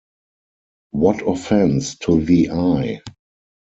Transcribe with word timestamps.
What 0.89 1.21
Offence 1.27 1.93
to 1.99 2.25
the 2.25 2.49
Eye! 2.49 3.01